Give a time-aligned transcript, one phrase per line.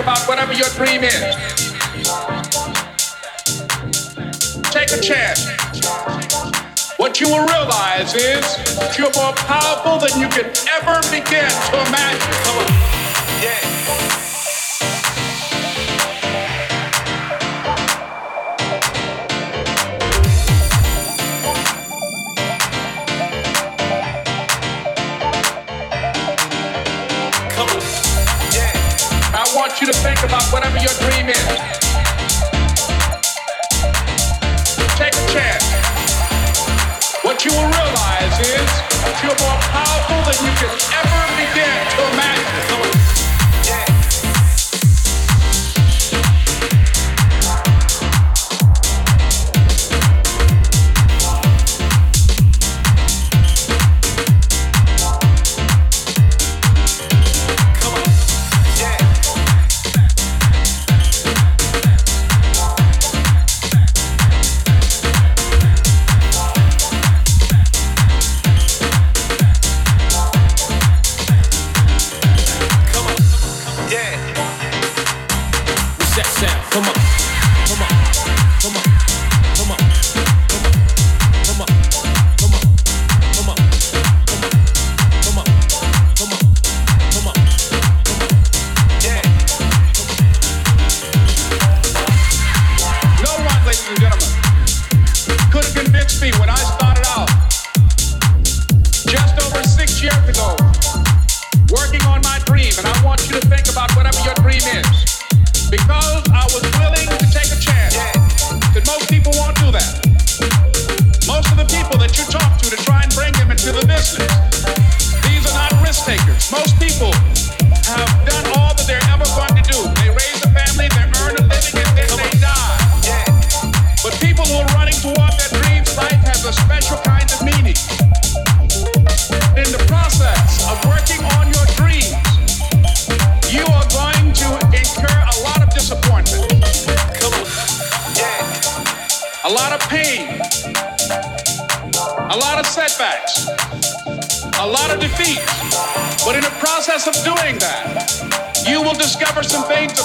[0.00, 1.36] about whatever your dream is.
[4.70, 5.46] Take a chance.
[6.96, 8.44] What you will realize is
[8.98, 12.34] you're more powerful than you can ever begin to imagine.
[12.44, 12.68] Come on.
[13.42, 14.19] Yeah.
[29.80, 31.46] You to think about whatever your dream is.
[34.96, 35.64] Take a chance.
[37.22, 38.70] What you will realize is
[39.04, 42.99] that you're more powerful than you can ever begin to imagine.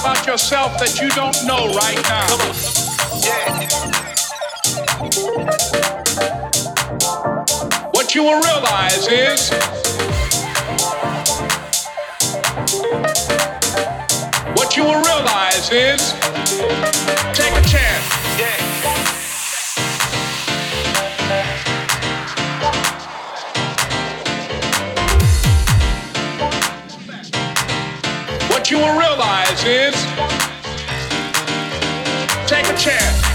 [0.06, 2.28] That you don't know right now.
[3.26, 3.66] Yeah.
[7.92, 9.50] What you will realize is
[14.56, 16.14] what you will realize is
[17.34, 18.25] take a chance.
[29.68, 29.96] Is
[32.48, 33.35] Take a chance.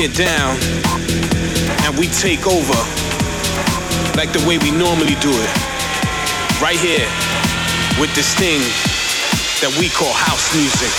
[0.00, 0.56] get down
[1.84, 2.78] and we take over
[4.16, 5.50] like the way we normally do it.
[6.60, 7.06] Right here
[8.00, 8.60] with this thing
[9.60, 10.90] that we call house music.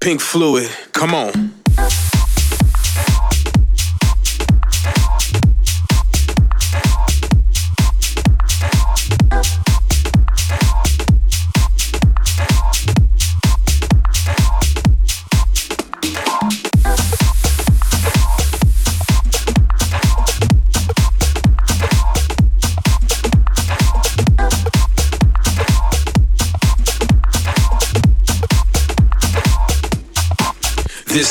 [0.00, 1.52] Pink Fluid, come on.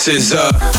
[0.10, 0.79] Is a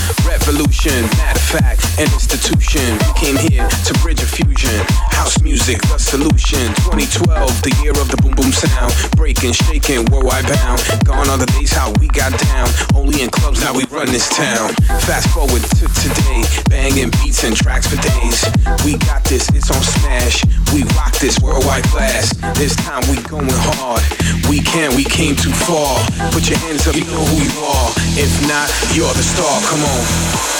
[0.88, 2.96] matter of fact, an institution.
[2.96, 4.72] We came here to bridge a fusion.
[5.12, 6.72] House music, the solution.
[6.88, 7.28] 2012,
[7.60, 8.88] the year of the boom boom sound.
[9.12, 10.80] Breaking, shaking, worldwide bound.
[11.04, 12.68] Gone are the days how we got down.
[12.94, 14.72] Only in clubs now we run this town.
[15.04, 18.40] Fast forward to today, banging beats and tracks for days.
[18.80, 20.40] We got this, it's on smash.
[20.72, 22.32] We rock this worldwide class.
[22.56, 24.00] This time we going hard.
[24.48, 26.00] We can, we came too far.
[26.32, 27.88] Put your hands up, you know who you are.
[28.16, 29.60] If not, you're the star.
[29.68, 30.59] Come on.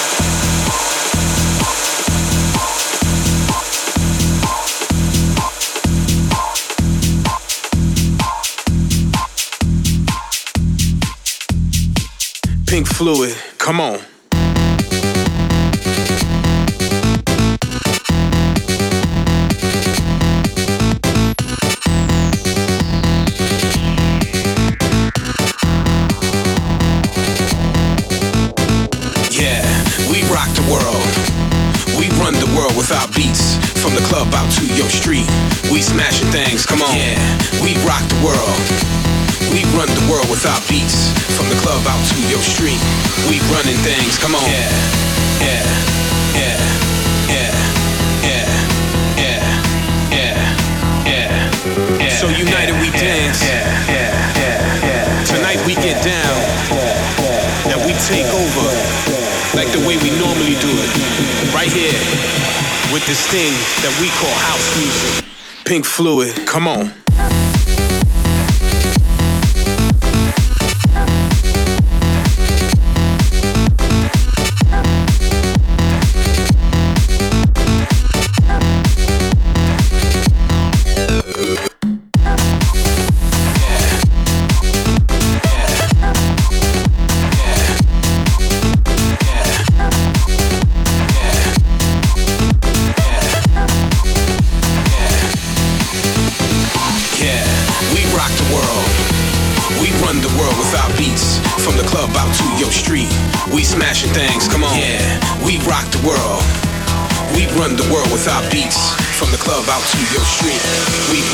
[12.70, 13.98] Pink fluid, come on.
[29.33, 29.66] Yeah,
[30.09, 30.94] we rock the world.
[31.98, 33.56] We run the world without beats.
[33.83, 35.26] From the club out to your street,
[35.72, 36.96] we smashing things, come on.
[36.96, 37.18] Yeah,
[37.64, 38.99] we rock the world.
[39.50, 41.10] We run the world without beats.
[41.34, 42.78] From the club out to your street,
[43.26, 44.46] we running things, come on.
[44.46, 44.70] Yeah,
[45.42, 45.62] yeah,
[46.38, 46.56] yeah,
[47.26, 47.50] yeah,
[48.22, 48.46] yeah,
[49.18, 50.30] yeah,
[51.02, 52.08] yeah, yeah.
[52.14, 53.42] so united we dance.
[53.42, 55.24] Yeah, yeah, yeah, yeah.
[55.26, 56.36] Tonight we get down.
[57.66, 58.66] Now we take over
[59.58, 60.90] like the way we normally do it.
[61.50, 61.98] Right here
[62.94, 63.50] with this thing
[63.82, 65.24] that we call house music.
[65.64, 66.94] Pink fluid, come on.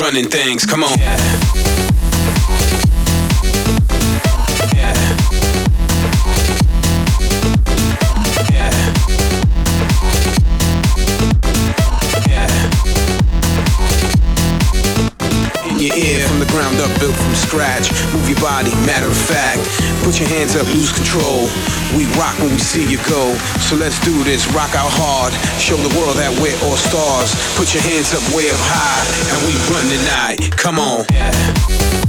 [0.06, 0.96] Running things, come on.
[1.00, 1.65] Yeah.
[17.56, 17.88] Scratch.
[18.12, 19.64] Move your body, matter of fact.
[20.04, 21.48] Put your hands up, lose control.
[21.96, 23.32] We rock when we see you go.
[23.64, 25.32] So let's do this, rock out hard.
[25.58, 27.32] Show the world that we're all stars.
[27.56, 30.52] Put your hands up way up high, and we run tonight.
[30.58, 31.06] Come on.
[31.10, 32.05] Yeah.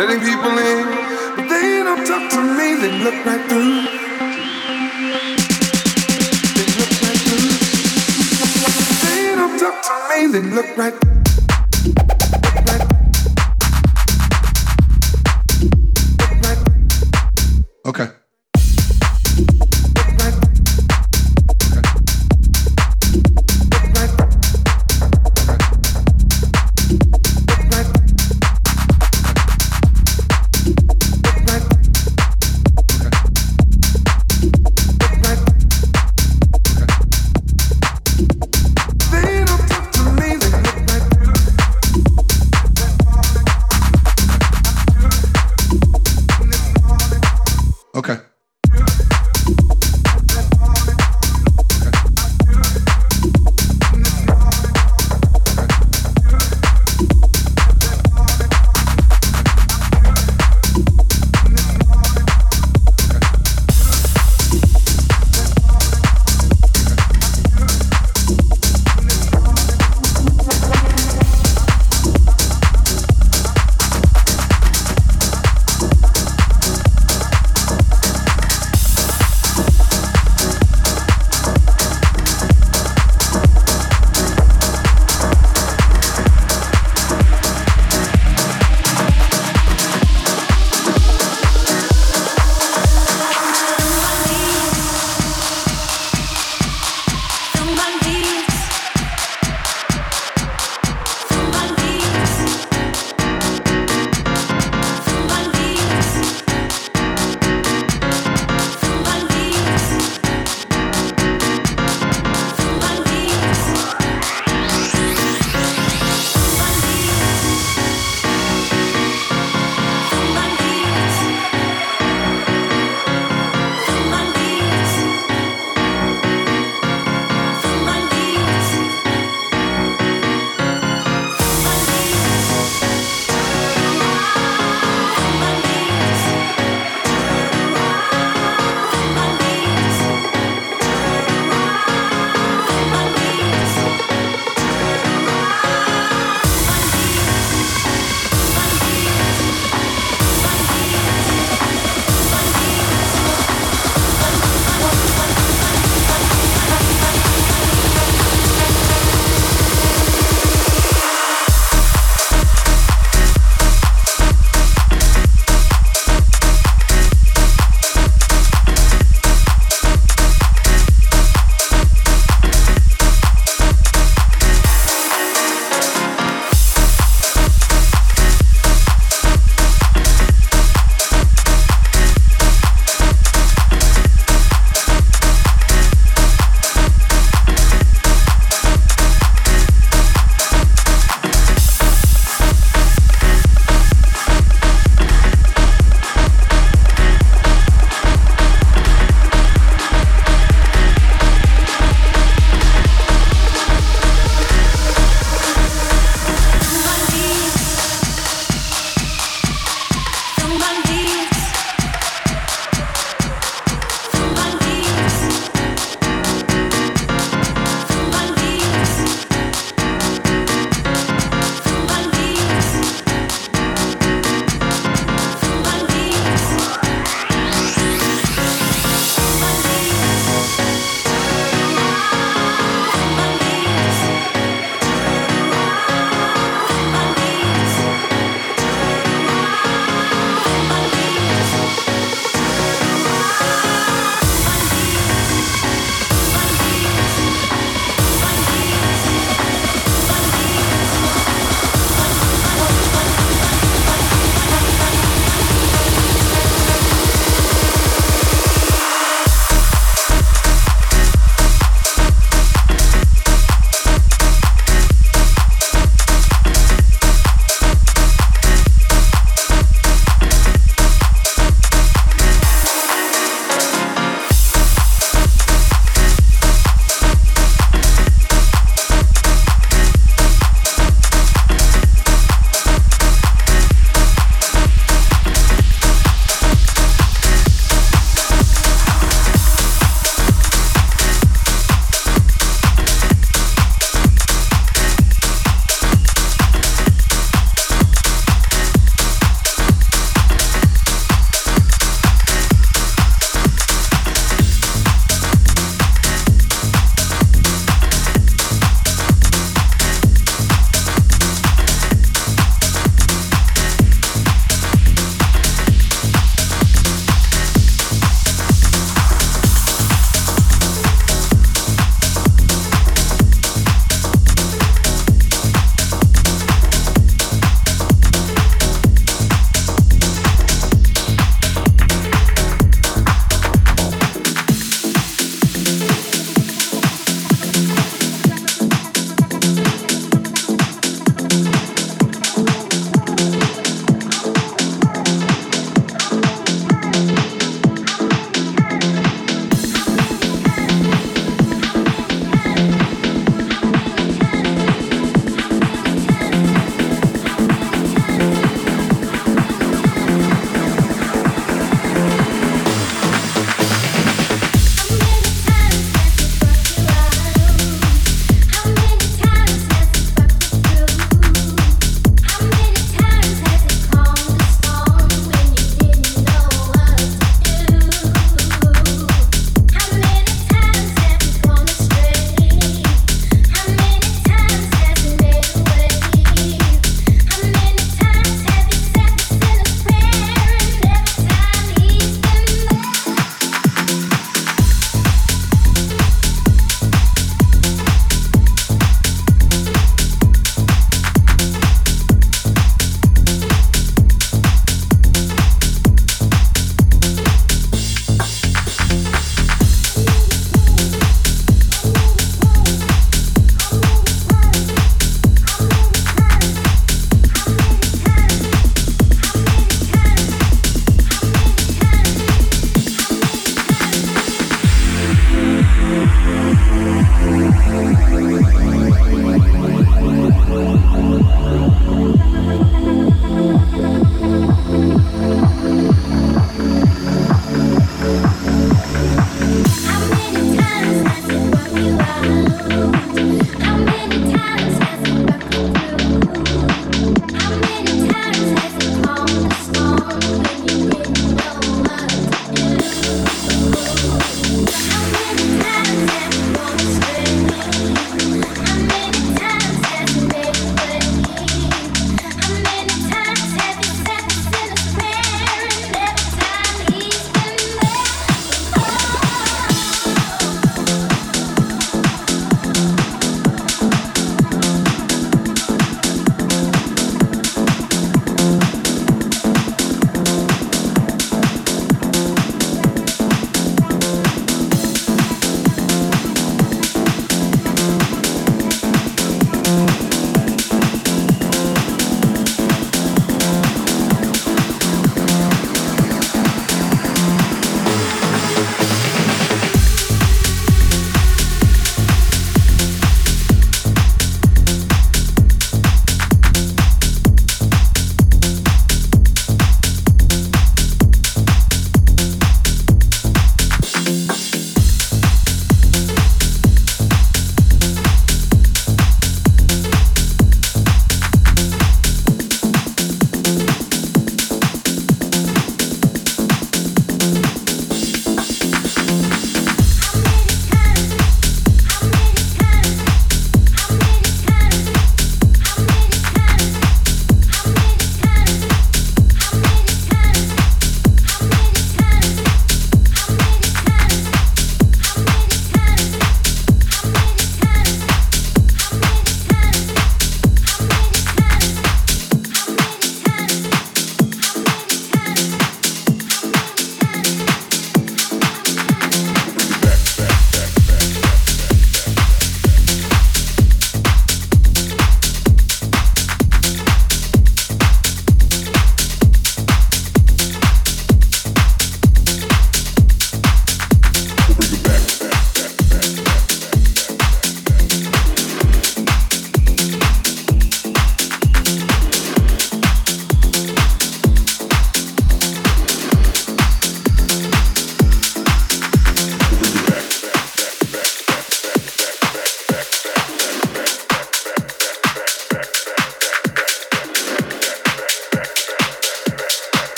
[0.00, 0.86] Letting people in,
[1.36, 2.74] but they don't talk to me.
[2.80, 3.84] They look right through.
[6.56, 7.50] They look right through.
[9.04, 10.18] They don't talk to me.
[10.32, 11.09] They look right.